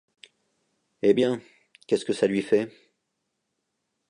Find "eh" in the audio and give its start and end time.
1.03-1.13